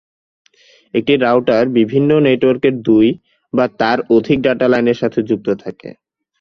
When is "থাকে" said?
5.63-5.89